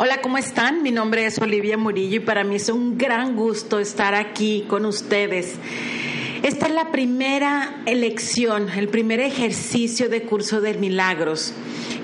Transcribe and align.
Hola, 0.00 0.20
¿cómo 0.20 0.38
están? 0.38 0.84
Mi 0.84 0.92
nombre 0.92 1.26
es 1.26 1.40
Olivia 1.40 1.76
Murillo 1.76 2.18
y 2.18 2.20
para 2.20 2.44
mí 2.44 2.54
es 2.54 2.68
un 2.68 2.96
gran 2.96 3.34
gusto 3.34 3.80
estar 3.80 4.14
aquí 4.14 4.64
con 4.68 4.84
ustedes. 4.84 5.56
Esta 6.44 6.66
es 6.66 6.72
la 6.72 6.92
primera 6.92 7.82
elección, 7.84 8.68
el 8.68 8.86
primer 8.86 9.18
ejercicio 9.18 10.08
de 10.08 10.22
curso 10.22 10.60
de 10.60 10.74
milagros. 10.74 11.52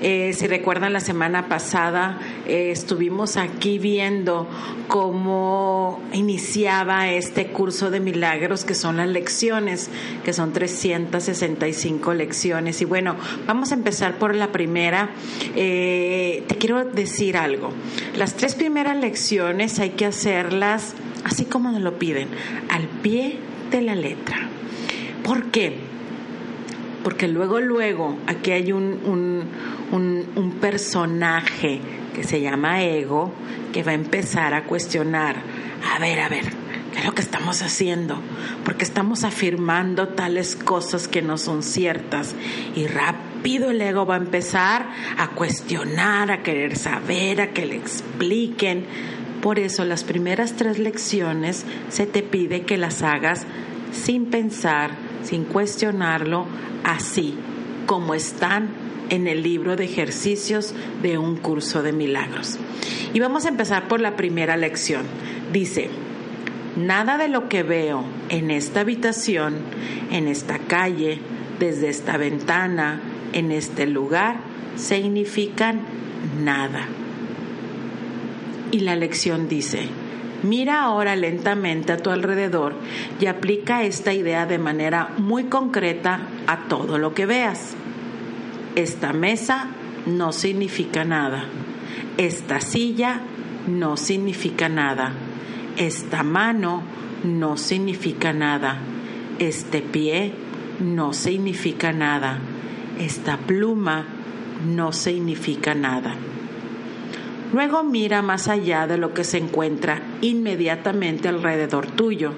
Eh, 0.01 0.33
si 0.33 0.45
recuerdan, 0.45 0.91
la 0.91 0.99
semana 0.99 1.47
pasada 1.47 2.19
eh, 2.47 2.71
estuvimos 2.71 3.37
aquí 3.37 3.79
viendo 3.79 4.47
cómo 4.87 6.01
iniciaba 6.13 7.09
este 7.09 7.47
curso 7.47 7.91
de 7.91 7.99
milagros, 7.99 8.65
que 8.65 8.75
son 8.75 8.97
las 8.97 9.09
lecciones, 9.09 9.89
que 10.23 10.33
son 10.33 10.53
365 10.53 12.13
lecciones. 12.13 12.81
Y 12.81 12.85
bueno, 12.85 13.15
vamos 13.47 13.71
a 13.71 13.75
empezar 13.75 14.17
por 14.17 14.35
la 14.35 14.51
primera. 14.51 15.09
Eh, 15.55 16.43
te 16.47 16.55
quiero 16.55 16.85
decir 16.85 17.37
algo. 17.37 17.71
Las 18.15 18.35
tres 18.35 18.55
primeras 18.55 18.97
lecciones 18.97 19.79
hay 19.79 19.91
que 19.91 20.05
hacerlas 20.05 20.95
así 21.25 21.45
como 21.45 21.71
nos 21.71 21.81
lo 21.81 21.97
piden, 21.97 22.29
al 22.69 22.87
pie 22.87 23.37
de 23.71 23.81
la 23.81 23.95
letra. 23.95 24.47
¿Por 25.23 25.45
qué? 25.45 25.75
Porque 27.03 27.27
luego, 27.27 27.59
luego, 27.59 28.17
aquí 28.27 28.51
hay 28.51 28.71
un, 28.71 29.43
un, 29.91 30.51
personaje 30.61 31.81
que 32.15 32.23
se 32.23 32.39
llama 32.39 32.81
ego 32.81 33.31
que 33.73 33.83
va 33.83 33.91
a 33.91 33.95
empezar 33.95 34.53
a 34.53 34.63
cuestionar, 34.63 35.35
a 35.93 35.99
ver, 35.99 36.21
a 36.21 36.29
ver, 36.29 36.45
¿qué 36.93 36.99
es 36.99 37.05
lo 37.05 37.13
que 37.13 37.21
estamos 37.21 37.61
haciendo? 37.61 38.17
Porque 38.63 38.85
estamos 38.85 39.25
afirmando 39.25 40.07
tales 40.07 40.55
cosas 40.55 41.09
que 41.09 41.21
no 41.21 41.37
son 41.37 41.61
ciertas 41.61 42.33
y 42.73 42.87
rápido 42.87 43.69
el 43.69 43.81
ego 43.81 44.05
va 44.05 44.15
a 44.15 44.19
empezar 44.19 44.87
a 45.17 45.31
cuestionar, 45.31 46.31
a 46.31 46.41
querer 46.41 46.77
saber, 46.77 47.41
a 47.41 47.51
que 47.51 47.65
le 47.65 47.75
expliquen. 47.75 48.85
Por 49.41 49.59
eso 49.59 49.83
las 49.83 50.05
primeras 50.05 50.53
tres 50.53 50.79
lecciones 50.79 51.65
se 51.89 52.05
te 52.05 52.23
pide 52.23 52.61
que 52.61 52.77
las 52.77 53.03
hagas 53.03 53.45
sin 53.91 54.27
pensar, 54.27 54.91
sin 55.23 55.43
cuestionarlo, 55.43 56.45
así 56.85 57.35
como 57.85 58.15
están 58.15 58.84
en 59.09 59.27
el 59.27 59.43
libro 59.43 59.75
de 59.75 59.85
ejercicios 59.85 60.73
de 61.01 61.17
un 61.17 61.37
curso 61.37 61.83
de 61.83 61.93
milagros. 61.93 62.57
Y 63.13 63.19
vamos 63.19 63.45
a 63.45 63.49
empezar 63.49 63.87
por 63.87 64.01
la 64.01 64.15
primera 64.15 64.57
lección. 64.57 65.03
Dice, 65.51 65.89
nada 66.75 67.17
de 67.17 67.27
lo 67.27 67.47
que 67.49 67.63
veo 67.63 68.03
en 68.29 68.51
esta 68.51 68.81
habitación, 68.81 69.55
en 70.11 70.27
esta 70.27 70.59
calle, 70.59 71.19
desde 71.59 71.89
esta 71.89 72.17
ventana, 72.17 72.99
en 73.33 73.51
este 73.51 73.85
lugar, 73.85 74.37
significan 74.75 75.81
nada. 76.43 76.87
Y 78.71 78.79
la 78.79 78.95
lección 78.95 79.47
dice, 79.47 79.87
mira 80.43 80.81
ahora 80.81 81.15
lentamente 81.15 81.93
a 81.93 81.97
tu 81.97 82.09
alrededor 82.09 82.73
y 83.19 83.27
aplica 83.27 83.83
esta 83.83 84.13
idea 84.13 84.45
de 84.45 84.57
manera 84.57 85.09
muy 85.17 85.45
concreta 85.45 86.19
a 86.47 86.67
todo 86.67 86.97
lo 86.97 87.13
que 87.13 87.25
veas. 87.25 87.75
Esta 88.75 89.13
mesa 89.13 89.67
no 90.05 90.33
significa 90.33 91.05
nada. 91.05 91.45
Esta 92.17 92.59
silla 92.59 93.21
no 93.67 93.95
significa 93.95 94.67
nada. 94.67 95.13
Esta 95.77 96.23
mano 96.23 96.83
no 97.23 97.55
significa 97.55 98.33
nada. 98.33 98.77
Este 99.39 99.81
pie 99.81 100.33
no 100.81 101.13
significa 101.13 101.93
nada. 101.93 102.37
Esta 102.99 103.37
pluma 103.37 104.05
no 104.65 104.91
significa 104.91 105.73
nada. 105.73 106.15
Luego 107.53 107.83
mira 107.83 108.21
más 108.21 108.49
allá 108.49 108.87
de 108.87 108.97
lo 108.97 109.13
que 109.13 109.23
se 109.23 109.37
encuentra 109.37 110.01
inmediatamente 110.19 111.29
alrededor 111.29 111.87
tuyo 111.87 112.33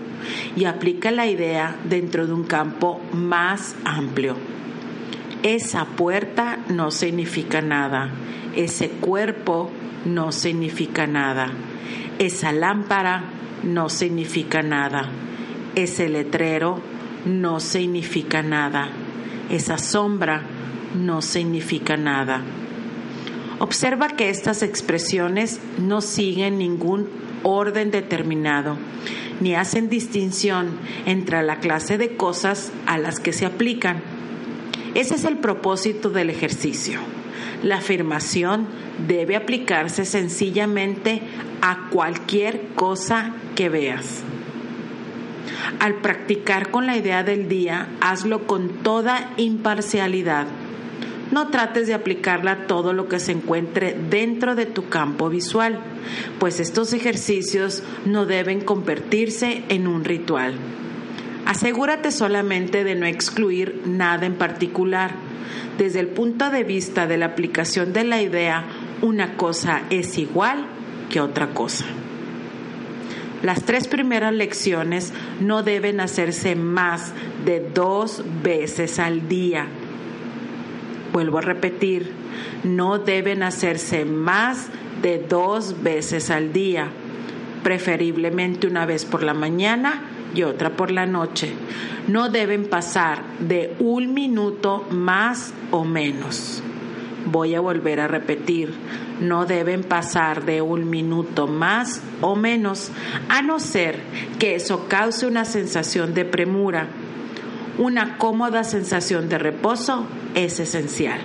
y 0.55 0.65
aplica 0.65 1.09
la 1.09 1.25
idea 1.25 1.75
dentro 1.85 2.27
de 2.27 2.33
un 2.33 2.43
campo 2.43 3.01
más 3.11 3.75
amplio. 3.83 4.56
Esa 5.43 5.85
puerta 5.85 6.59
no 6.69 6.91
significa 6.91 7.61
nada. 7.61 8.09
Ese 8.55 8.89
cuerpo 8.89 9.69
no 10.05 10.31
significa 10.31 11.05
nada. 11.05 11.51
Esa 12.19 12.51
lámpara 12.51 13.23
no 13.63 13.89
significa 13.89 14.63
nada. 14.63 15.09
Ese 15.75 16.09
letrero 16.09 16.81
no 17.25 17.59
significa 17.59 18.41
nada. 18.41 18.89
Esa 19.49 19.77
sombra 19.77 20.41
no 20.95 21.21
significa 21.21 21.97
nada. 21.97 22.41
Observa 23.59 24.09
que 24.09 24.29
estas 24.29 24.63
expresiones 24.63 25.59
no 25.79 26.01
siguen 26.01 26.57
ningún 26.57 27.07
orden 27.43 27.91
determinado, 27.91 28.77
ni 29.39 29.55
hacen 29.55 29.89
distinción 29.89 30.77
entre 31.05 31.43
la 31.43 31.59
clase 31.59 31.97
de 31.97 32.15
cosas 32.15 32.71
a 32.85 32.97
las 32.97 33.19
que 33.19 33.33
se 33.33 33.45
aplican. 33.45 34.16
Ese 34.95 35.15
es 35.15 35.25
el 35.25 35.37
propósito 35.37 36.09
del 36.09 36.29
ejercicio. 36.29 36.99
La 37.63 37.77
afirmación 37.77 38.67
debe 39.07 39.35
aplicarse 39.35 40.05
sencillamente 40.05 41.21
a 41.61 41.89
cualquier 41.89 42.67
cosa 42.75 43.33
que 43.55 43.69
veas. 43.69 44.23
Al 45.79 45.95
practicar 45.95 46.71
con 46.71 46.85
la 46.85 46.97
idea 46.97 47.23
del 47.23 47.47
día, 47.47 47.87
hazlo 48.01 48.47
con 48.47 48.69
toda 48.83 49.31
imparcialidad. 49.37 50.47
No 51.31 51.49
trates 51.49 51.87
de 51.87 51.93
aplicarla 51.93 52.51
a 52.51 52.67
todo 52.67 52.93
lo 52.93 53.07
que 53.09 53.19
se 53.19 53.33
encuentre 53.33 53.97
dentro 54.09 54.55
de 54.55 54.65
tu 54.65 54.87
campo 54.87 55.29
visual, 55.29 55.79
pues 56.39 56.59
estos 56.59 56.93
ejercicios 56.93 57.83
no 58.05 58.25
deben 58.25 58.61
convertirse 58.61 59.63
en 59.69 59.87
un 59.87 60.05
ritual. 60.05 60.53
Asegúrate 61.47 62.11
solamente 62.11 62.83
de 62.83 62.95
no 62.95 63.05
excluir 63.05 63.81
nada 63.85 64.25
en 64.25 64.35
particular. 64.35 65.11
Desde 65.77 66.01
el 66.01 66.07
punto 66.07 66.49
de 66.49 66.65
vista 66.65 67.07
de 67.07 67.15
la 67.15 67.27
aplicación 67.27 67.93
de 67.93 68.03
la 68.03 68.21
idea, 68.21 68.65
una 69.01 69.37
cosa 69.37 69.83
es 69.89 70.17
igual 70.17 70.65
que 71.09 71.21
otra 71.21 71.53
cosa. 71.53 71.85
Las 73.43 73.63
tres 73.63 73.87
primeras 73.87 74.33
lecciones 74.33 75.13
no 75.39 75.63
deben 75.63 76.01
hacerse 76.01 76.57
más 76.57 77.13
de 77.45 77.61
dos 77.61 78.25
veces 78.43 78.99
al 78.99 79.29
día. 79.29 79.67
Vuelvo 81.13 81.37
a 81.37 81.43
repetir, 81.43 82.11
no 82.65 82.99
deben 82.99 83.41
hacerse 83.41 84.03
más 84.03 84.67
de 85.01 85.19
dos 85.19 85.81
veces 85.81 86.29
al 86.29 86.51
día, 86.51 86.89
preferiblemente 87.63 88.67
una 88.67 88.85
vez 88.85 89.05
por 89.05 89.23
la 89.23 89.33
mañana 89.33 90.16
y 90.37 90.43
otra 90.43 90.69
por 90.75 90.91
la 90.91 91.05
noche. 91.05 91.51
No 92.07 92.29
deben 92.29 92.65
pasar 92.65 93.23
de 93.39 93.75
un 93.79 94.13
minuto 94.13 94.85
más 94.91 95.53
o 95.71 95.83
menos. 95.83 96.61
Voy 97.25 97.55
a 97.55 97.59
volver 97.59 97.99
a 97.99 98.07
repetir, 98.07 98.73
no 99.19 99.45
deben 99.45 99.83
pasar 99.83 100.45
de 100.45 100.61
un 100.61 100.89
minuto 100.89 101.47
más 101.47 102.01
o 102.21 102.35
menos, 102.35 102.91
a 103.27 103.41
no 103.41 103.59
ser 103.59 103.99
que 104.39 104.55
eso 104.55 104.87
cause 104.87 105.25
una 105.25 105.43
sensación 105.43 106.13
de 106.13 106.23
premura. 106.23 106.87
Una 107.79 108.17
cómoda 108.17 108.63
sensación 108.63 109.27
de 109.29 109.39
reposo 109.39 110.05
es 110.35 110.59
esencial. 110.59 111.19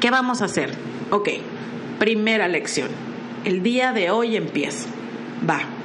¿Qué 0.00 0.10
vamos 0.10 0.42
a 0.42 0.46
hacer? 0.46 0.70
Ok, 1.10 1.28
primera 1.98 2.48
lección. 2.48 2.88
El 3.44 3.62
día 3.62 3.92
de 3.92 4.10
hoy 4.10 4.36
empiezo. 4.36 4.88
Va. 5.48 5.75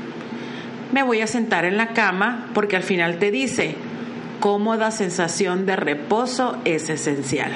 Me 0.91 1.03
voy 1.03 1.21
a 1.21 1.27
sentar 1.27 1.63
en 1.63 1.77
la 1.77 1.93
cama 1.93 2.49
porque 2.53 2.75
al 2.75 2.83
final 2.83 3.17
te 3.17 3.31
dice, 3.31 3.75
cómoda 4.41 4.91
sensación 4.91 5.65
de 5.65 5.77
reposo 5.77 6.57
es 6.65 6.89
esencial. 6.89 7.51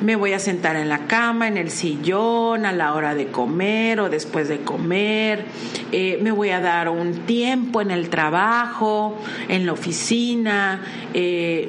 me 0.00 0.14
voy 0.14 0.32
a 0.32 0.38
sentar 0.38 0.76
en 0.76 0.88
la 0.88 1.06
cama, 1.06 1.48
en 1.48 1.56
el 1.56 1.70
sillón, 1.70 2.64
a 2.64 2.72
la 2.72 2.94
hora 2.94 3.16
de 3.16 3.26
comer 3.26 4.00
o 4.00 4.08
después 4.08 4.48
de 4.48 4.60
comer, 4.60 5.44
eh, 5.90 6.20
me 6.22 6.30
voy 6.30 6.50
a 6.50 6.60
dar 6.60 6.88
un 6.88 7.26
tiempo 7.26 7.80
en 7.80 7.90
el 7.90 8.08
trabajo, 8.08 9.18
en 9.48 9.66
la 9.66 9.72
oficina, 9.72 10.82
eh, 11.14 11.68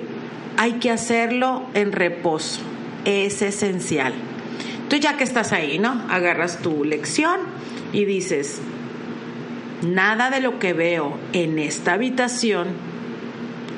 hay 0.58 0.74
que 0.74 0.92
hacerlo 0.92 1.64
en 1.74 1.92
reposo, 1.92 2.62
es 3.04 3.42
esencial. 3.42 4.14
Tú 4.90 4.96
ya 4.98 5.18
que 5.18 5.24
estás 5.24 5.52
ahí, 5.52 5.80
¿no? 5.80 6.04
Agarras 6.10 6.60
tu 6.60 6.84
lección 6.84 7.40
y 7.94 8.06
dices, 8.06 8.62
nada 9.82 10.30
de 10.30 10.42
lo 10.42 10.60
que 10.60 10.74
veo 10.74 11.18
en 11.34 11.60
esta 11.60 11.94
habitación, 11.94 12.68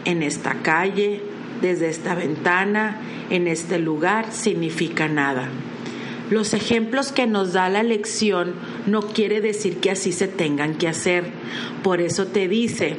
en 0.05 0.23
esta 0.23 0.55
calle, 0.61 1.21
desde 1.61 1.89
esta 1.89 2.15
ventana, 2.15 2.99
en 3.29 3.47
este 3.47 3.79
lugar, 3.79 4.31
significa 4.31 5.07
nada. 5.07 5.49
Los 6.29 6.53
ejemplos 6.53 7.11
que 7.11 7.27
nos 7.27 7.53
da 7.53 7.69
la 7.69 7.83
lección 7.83 8.53
no 8.87 9.01
quiere 9.01 9.41
decir 9.41 9.77
que 9.79 9.91
así 9.91 10.11
se 10.11 10.27
tengan 10.27 10.75
que 10.75 10.87
hacer. 10.87 11.25
Por 11.83 11.99
eso 11.99 12.27
te 12.27 12.47
dice, 12.47 12.95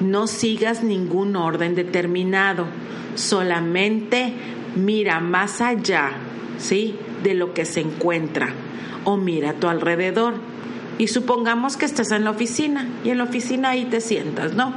no 0.00 0.26
sigas 0.26 0.82
ningún 0.82 1.36
orden 1.36 1.74
determinado, 1.74 2.66
solamente 3.14 4.32
mira 4.74 5.20
más 5.20 5.60
allá, 5.60 6.10
¿sí? 6.58 6.96
De 7.22 7.34
lo 7.34 7.54
que 7.54 7.64
se 7.64 7.80
encuentra 7.80 8.48
o 9.04 9.16
mira 9.16 9.50
a 9.50 9.54
tu 9.54 9.68
alrededor. 9.68 10.34
Y 10.98 11.06
supongamos 11.08 11.76
que 11.76 11.86
estás 11.86 12.10
en 12.10 12.24
la 12.24 12.30
oficina 12.30 12.88
y 13.04 13.10
en 13.10 13.18
la 13.18 13.24
oficina 13.24 13.70
ahí 13.70 13.84
te 13.84 14.00
sientas, 14.00 14.54
¿no? 14.54 14.74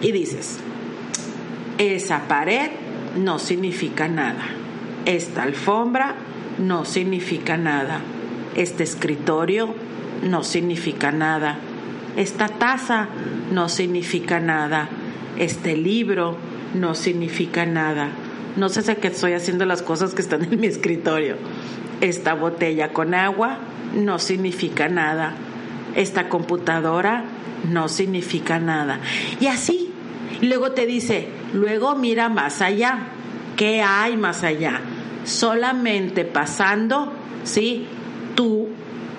Y 0.00 0.10
dices, 0.12 0.58
esa 1.76 2.26
pared 2.28 2.70
no 3.16 3.38
significa 3.38 4.08
nada. 4.08 4.44
Esta 5.04 5.42
alfombra 5.42 6.14
no 6.58 6.84
significa 6.84 7.56
nada. 7.58 8.00
Este 8.54 8.84
escritorio 8.84 9.74
no 10.22 10.44
significa 10.44 11.12
nada. 11.12 11.58
Esta 12.16 12.48
taza 12.48 13.08
no 13.52 13.68
significa 13.68 14.40
nada. 14.40 14.88
Este 15.38 15.76
libro 15.76 16.36
no 16.74 16.94
significa 16.94 17.66
nada. 17.66 18.10
No 18.56 18.68
sé 18.68 18.82
si 18.82 18.92
estoy 18.92 19.32
haciendo 19.32 19.64
las 19.64 19.82
cosas 19.82 20.14
que 20.14 20.22
están 20.22 20.44
en 20.44 20.58
mi 20.58 20.66
escritorio. 20.66 21.36
Esta 22.00 22.34
botella 22.34 22.92
con 22.92 23.14
agua 23.14 23.58
no 23.94 24.18
significa 24.18 24.88
nada. 24.88 25.34
Esta 25.94 26.28
computadora 26.28 27.24
no 27.68 27.88
significa 27.88 28.58
nada. 28.58 29.00
Y 29.40 29.46
así 29.46 29.90
Luego 30.42 30.72
te 30.72 30.86
dice, 30.86 31.28
luego 31.52 31.94
mira 31.96 32.28
más 32.28 32.62
allá. 32.62 32.98
¿Qué 33.56 33.82
hay 33.82 34.16
más 34.16 34.42
allá? 34.42 34.80
Solamente 35.24 36.24
pasando, 36.24 37.12
¿sí? 37.44 37.86
Tu, 38.34 38.68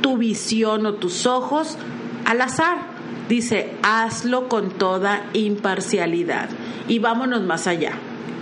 tu 0.02 0.18
visión 0.18 0.86
o 0.86 0.96
tus 0.96 1.28
ojos 1.28 1.78
al 2.26 2.42
azar. 2.42 2.90
Dice, 3.30 3.72
hazlo 3.84 4.50
con 4.50 4.72
toda 4.72 5.26
imparcialidad. 5.34 6.50
Y 6.88 7.00
vámonos 7.00 7.44
más 7.44 7.68
allá. 7.68 7.92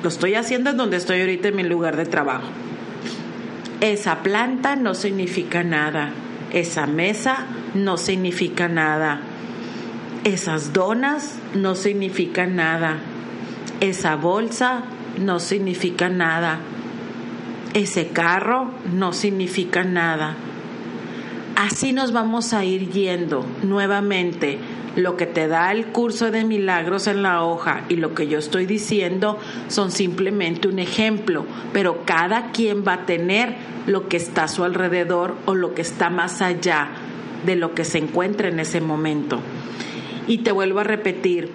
Lo 0.01 0.07
estoy 0.07 0.35
haciendo 0.35 0.69
en 0.69 0.77
donde 0.77 0.97
estoy 0.97 1.19
ahorita 1.19 1.49
en 1.49 1.57
mi 1.57 1.63
lugar 1.63 1.97
de 1.97 2.05
trabajo. 2.05 2.47
Esa 3.81 4.23
planta 4.23 4.77
no 4.77 4.93
significa 4.93 5.63
nada. 5.63 6.11
Esa 6.51 6.87
mesa 6.87 7.45
no 7.75 7.97
significa 7.97 8.67
nada. 8.67 9.21
Esas 10.23 10.73
donas 10.73 11.37
no 11.53 11.75
significan 11.75 12.55
nada. 12.55 12.97
Esa 13.79 14.15
bolsa 14.15 14.83
no 15.17 15.39
significa 15.39 16.09
nada. 16.09 16.59
Ese 17.73 18.09
carro 18.09 18.71
no 18.91 19.13
significa 19.13 19.83
nada. 19.83 20.35
Así 21.59 21.91
nos 21.91 22.13
vamos 22.13 22.53
a 22.53 22.63
ir 22.63 22.89
yendo 22.89 23.45
nuevamente. 23.63 24.59
Lo 24.95 25.17
que 25.17 25.25
te 25.25 25.49
da 25.49 25.73
el 25.73 25.87
curso 25.87 26.31
de 26.31 26.45
milagros 26.45 27.05
en 27.05 27.21
la 27.21 27.43
hoja 27.43 27.83
y 27.89 27.97
lo 27.97 28.15
que 28.15 28.29
yo 28.29 28.39
estoy 28.39 28.65
diciendo 28.65 29.37
son 29.67 29.91
simplemente 29.91 30.69
un 30.69 30.79
ejemplo, 30.79 31.45
pero 31.73 32.05
cada 32.05 32.51
quien 32.51 32.85
va 32.87 32.93
a 32.93 33.05
tener 33.05 33.57
lo 33.87 34.07
que 34.07 34.15
está 34.15 34.45
a 34.45 34.47
su 34.47 34.63
alrededor 34.63 35.35
o 35.47 35.53
lo 35.53 35.73
que 35.73 35.81
está 35.81 36.09
más 36.09 36.41
allá 36.41 36.91
de 37.45 37.57
lo 37.57 37.73
que 37.73 37.83
se 37.83 37.97
encuentra 37.97 38.47
en 38.47 38.61
ese 38.61 38.79
momento. 38.79 39.41
Y 40.29 40.37
te 40.37 40.53
vuelvo 40.53 40.79
a 40.79 40.85
repetir, 40.85 41.51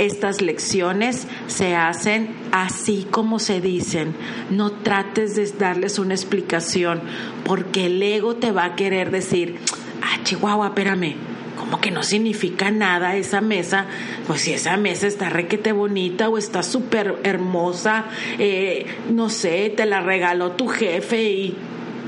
estas 0.00 0.40
lecciones 0.40 1.26
se 1.46 1.76
hacen 1.76 2.34
así 2.52 3.06
como 3.10 3.38
se 3.38 3.60
dicen. 3.60 4.14
No 4.48 4.72
trates 4.72 5.36
de 5.36 5.46
darles 5.58 5.98
una 5.98 6.14
explicación 6.14 7.02
porque 7.44 7.86
el 7.86 8.02
ego 8.02 8.36
te 8.36 8.50
va 8.50 8.64
a 8.64 8.76
querer 8.76 9.10
decir, 9.10 9.58
ah, 10.02 10.18
Chihuahua, 10.24 10.68
espérame, 10.68 11.16
como 11.58 11.82
que 11.82 11.90
no 11.90 12.02
significa 12.02 12.70
nada 12.70 13.16
esa 13.16 13.42
mesa, 13.42 13.86
pues 14.26 14.40
si 14.40 14.54
esa 14.54 14.78
mesa 14.78 15.06
está 15.06 15.28
requete 15.28 15.72
bonita 15.72 16.30
o 16.30 16.38
está 16.38 16.62
súper 16.62 17.16
hermosa, 17.22 18.06
eh, 18.38 18.86
no 19.10 19.28
sé, 19.28 19.70
te 19.76 19.84
la 19.84 20.00
regaló 20.00 20.52
tu 20.52 20.68
jefe 20.68 21.22
y 21.24 21.56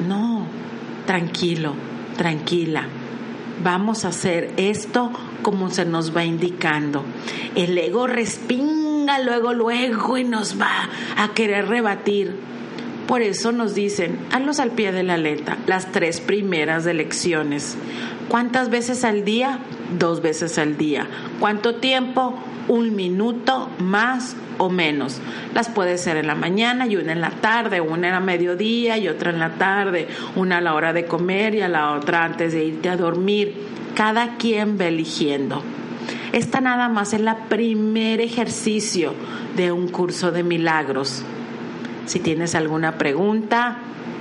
no, 0.08 0.46
tranquilo, 1.06 1.74
tranquila. 2.16 2.86
Vamos 3.62 4.06
a 4.06 4.08
hacer 4.08 4.50
esto 4.56 5.12
como 5.42 5.70
se 5.70 5.84
nos 5.84 6.16
va 6.16 6.24
indicando. 6.24 7.04
El 7.54 7.76
ego 7.76 8.06
respinga 8.06 9.18
luego, 9.18 9.52
luego 9.52 10.16
y 10.16 10.24
nos 10.24 10.60
va 10.60 10.88
a 11.16 11.28
querer 11.34 11.68
rebatir. 11.68 12.34
Por 13.06 13.20
eso 13.20 13.52
nos 13.52 13.74
dicen, 13.74 14.18
hazlos 14.30 14.60
al 14.60 14.70
pie 14.70 14.92
de 14.92 15.02
la 15.02 15.18
letra, 15.18 15.58
las 15.66 15.90
tres 15.92 16.20
primeras 16.20 16.86
elecciones. 16.86 17.76
¿Cuántas 18.28 18.70
veces 18.70 19.04
al 19.04 19.24
día? 19.24 19.58
Dos 19.98 20.22
veces 20.22 20.56
al 20.56 20.78
día. 20.78 21.06
¿Cuánto 21.40 21.74
tiempo? 21.74 22.38
Un 22.68 22.94
minuto 22.94 23.68
más 23.80 24.36
o 24.58 24.70
menos. 24.70 25.20
Las 25.54 25.68
puede 25.68 25.98
ser 25.98 26.16
en 26.16 26.28
la 26.28 26.36
mañana 26.36 26.86
y 26.86 26.96
una 26.96 27.12
en 27.12 27.20
la 27.20 27.30
tarde, 27.30 27.80
una 27.80 28.06
en 28.06 28.14
la 28.14 28.20
mediodía 28.20 28.96
y 28.96 29.08
otra 29.08 29.30
en 29.30 29.40
la 29.40 29.54
tarde, 29.54 30.06
una 30.36 30.58
a 30.58 30.60
la 30.60 30.74
hora 30.74 30.92
de 30.92 31.04
comer 31.04 31.56
y 31.56 31.60
a 31.60 31.68
la 31.68 31.92
otra 31.92 32.24
antes 32.24 32.52
de 32.52 32.64
irte 32.64 32.88
a 32.88 32.96
dormir. 32.96 33.81
Cada 33.94 34.36
quien 34.36 34.78
va 34.78 34.86
eligiendo. 34.86 35.62
Esta 36.32 36.60
nada 36.60 36.88
más 36.88 37.12
es 37.12 37.20
la 37.20 37.44
primer 37.44 38.20
ejercicio 38.20 39.14
de 39.56 39.70
un 39.70 39.88
curso 39.88 40.32
de 40.32 40.42
milagros. 40.42 41.22
Si 42.06 42.20
tienes 42.20 42.54
alguna 42.54 42.96
pregunta, 42.96 43.78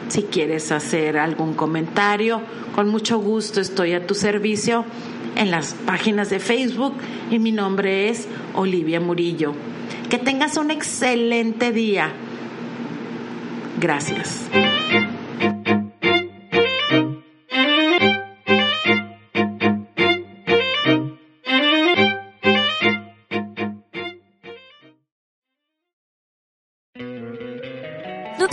si 0.10 0.24
quieres 0.24 0.72
hacer 0.72 1.18
algún 1.18 1.54
comentario, 1.54 2.42
con 2.76 2.90
mucho 2.90 3.20
gusto 3.20 3.62
estoy 3.62 3.94
a 3.94 4.06
tu 4.06 4.14
servicio 4.14 4.84
en 5.36 5.52
las 5.52 5.74
páginas 5.74 6.30
de 6.30 6.40
Facebook 6.40 6.96
y 7.30 7.40
mi 7.40 7.52
nombre 7.52 8.10
es 8.10 8.28
Olivia 8.54 9.00
Murillo. 9.00 9.54
Que 10.10 10.18
tengas 10.18 10.58
un 10.58 10.72
excelente 10.72 11.72
día. 11.72 12.12
Gracias. 13.80 14.50